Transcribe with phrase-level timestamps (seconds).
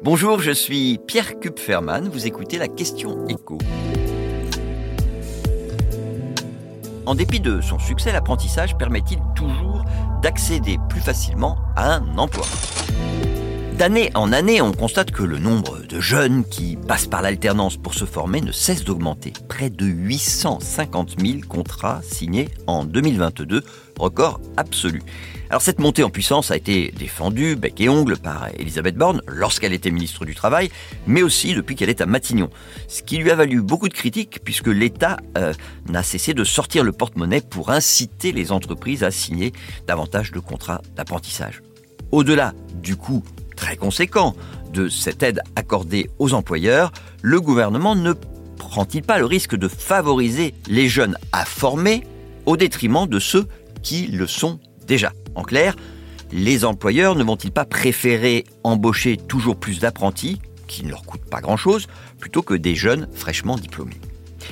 [0.00, 3.58] Bonjour, je suis Pierre Kupferman, vous écoutez la question écho.
[7.06, 9.84] En dépit de son succès, l'apprentissage permet-il toujours
[10.22, 12.46] d'accéder plus facilement à un emploi?
[13.78, 17.92] D'année en année, on constate que le nombre de jeunes qui passent par l'alternance pour
[17.92, 19.34] se former ne cesse d'augmenter.
[19.48, 23.62] Près de 850 000 contrats signés en 2022,
[23.98, 25.02] record absolu.
[25.50, 29.74] Alors cette montée en puissance a été défendue bec et ongle par Elisabeth Borne lorsqu'elle
[29.74, 30.70] était ministre du Travail,
[31.06, 32.48] mais aussi depuis qu'elle est à Matignon.
[32.88, 35.52] Ce qui lui a valu beaucoup de critiques puisque l'État euh,
[35.90, 39.52] n'a cessé de sortir le porte-monnaie pour inciter les entreprises à signer
[39.86, 41.62] davantage de contrats d'apprentissage.
[42.12, 43.22] Au-delà du coût
[43.56, 44.34] très conséquent
[44.72, 48.14] de cette aide accordée aux employeurs, le gouvernement ne
[48.56, 52.06] prend-il pas le risque de favoriser les jeunes à former
[52.46, 53.46] au détriment de ceux
[53.82, 55.12] qui le sont déjà?
[55.34, 55.76] En clair,
[56.32, 61.40] les employeurs ne vont-ils pas préférer embaucher toujours plus d'apprentis, qui ne leur coûtent pas
[61.40, 61.86] grand-chose,
[62.18, 64.00] plutôt que des jeunes fraîchement diplômés?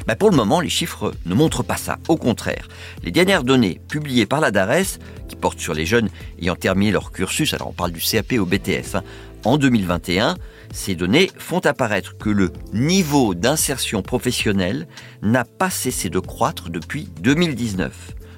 [0.07, 1.99] Bah, pour le moment, les chiffres ne montrent pas ça.
[2.09, 2.69] Au contraire,
[3.03, 4.99] les dernières données publiées par la DARES,
[5.29, 6.09] qui portent sur les jeunes
[6.41, 9.03] ayant terminé leur cursus, alors on parle du CAP au BTS, hein,
[9.45, 10.37] en 2021,
[10.73, 14.87] ces données font apparaître que le niveau d'insertion professionnelle
[15.23, 17.93] n'a pas cessé de croître depuis 2019.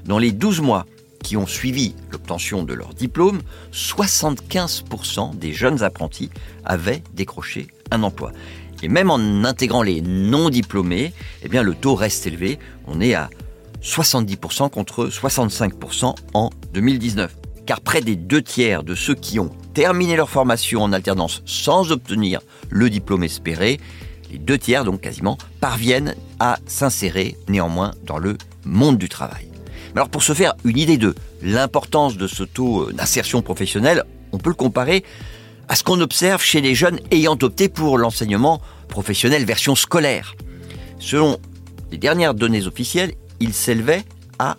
[0.05, 0.87] Dans les 12 mois
[1.23, 3.41] qui ont suivi l'obtention de leur diplôme,
[3.73, 6.31] 75% des jeunes apprentis
[6.65, 8.33] avaient décroché un emploi.
[8.83, 12.59] Et même en intégrant les non diplômés, eh le taux reste élevé.
[12.87, 13.31] On est à
[13.83, 17.37] 70% contre 65% en 2019.
[17.65, 21.93] Car près des deux tiers de ceux qui ont terminé leur formation en alternance sans
[21.93, 23.79] obtenir le diplôme espéré,
[24.33, 29.49] les deux tiers donc quasiment, parviennent à s'insérer néanmoins dans le monde du travail.
[29.95, 34.51] Alors pour se faire une idée de l'importance de ce taux d'insertion professionnelle, on peut
[34.51, 35.05] le comparer
[35.73, 40.35] à ce qu'on observe chez les jeunes ayant opté pour l'enseignement professionnel version scolaire.
[40.99, 41.39] Selon
[41.91, 44.05] les dernières données officielles, il s'élevait
[44.39, 44.59] à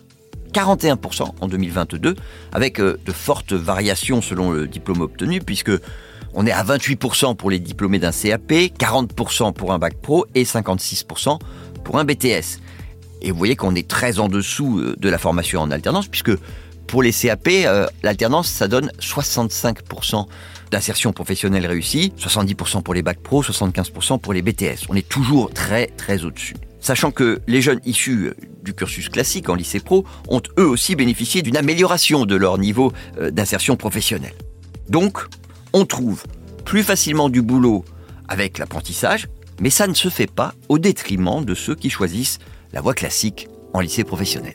[0.52, 2.16] 41% en 2022,
[2.50, 5.70] avec euh, de fortes variations selon le diplôme obtenu, puisque
[6.32, 10.42] on est à 28% pour les diplômés d'un CAP, 40% pour un bac pro et
[10.42, 11.38] 56%
[11.84, 12.58] pour un BTS.
[13.22, 16.32] Et vous voyez qu'on est très en dessous euh, de la formation en alternance, puisque
[16.86, 20.26] pour les CAP, euh, l'alternance, ça donne 65%
[20.70, 24.86] d'insertion professionnelle réussie, 70% pour les bacs pro, 75% pour les BTS.
[24.88, 26.56] On est toujours très très au-dessus.
[26.80, 30.96] Sachant que les jeunes issus euh, du cursus classique en lycée pro ont eux aussi
[30.96, 34.34] bénéficié d'une amélioration de leur niveau euh, d'insertion professionnelle.
[34.88, 35.18] Donc,
[35.72, 36.24] on trouve
[36.64, 37.84] plus facilement du boulot
[38.28, 39.28] avec l'apprentissage,
[39.60, 42.38] mais ça ne se fait pas au détriment de ceux qui choisissent
[42.72, 44.54] la voie classique en lycée professionnel.